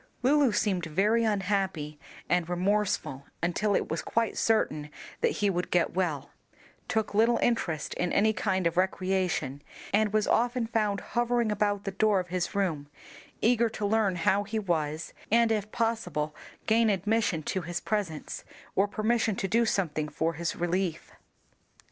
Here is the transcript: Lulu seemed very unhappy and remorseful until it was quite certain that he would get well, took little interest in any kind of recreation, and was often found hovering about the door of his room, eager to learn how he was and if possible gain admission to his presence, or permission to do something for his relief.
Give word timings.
Lulu 0.23 0.51
seemed 0.51 0.85
very 0.87 1.23
unhappy 1.23 1.99
and 2.27 2.49
remorseful 2.49 3.27
until 3.43 3.75
it 3.75 3.87
was 3.91 4.01
quite 4.01 4.35
certain 4.35 4.89
that 5.19 5.29
he 5.33 5.49
would 5.51 5.69
get 5.69 5.93
well, 5.93 6.31
took 6.87 7.13
little 7.13 7.37
interest 7.37 7.93
in 7.93 8.11
any 8.11 8.33
kind 8.33 8.65
of 8.65 8.77
recreation, 8.77 9.61
and 9.93 10.11
was 10.11 10.25
often 10.25 10.65
found 10.65 11.01
hovering 11.13 11.51
about 11.51 11.83
the 11.83 11.91
door 11.91 12.19
of 12.19 12.29
his 12.29 12.55
room, 12.55 12.87
eager 13.43 13.69
to 13.69 13.85
learn 13.85 14.15
how 14.15 14.41
he 14.43 14.57
was 14.57 15.13
and 15.29 15.51
if 15.51 15.71
possible 15.71 16.35
gain 16.65 16.89
admission 16.89 17.43
to 17.43 17.61
his 17.61 17.79
presence, 17.79 18.43
or 18.75 18.87
permission 18.87 19.35
to 19.35 19.47
do 19.47 19.67
something 19.67 20.09
for 20.09 20.33
his 20.33 20.55
relief. 20.55 21.11